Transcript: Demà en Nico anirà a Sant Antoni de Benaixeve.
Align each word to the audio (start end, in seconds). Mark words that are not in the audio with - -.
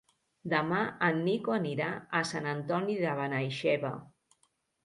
Demà 0.53 0.79
en 1.07 1.19
Nico 1.27 1.53
anirà 1.57 1.91
a 2.21 2.23
Sant 2.31 2.49
Antoni 2.57 2.99
de 3.05 3.15
Benaixeve. 3.23 3.93